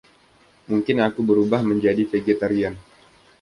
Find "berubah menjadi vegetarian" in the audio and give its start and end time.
1.29-2.73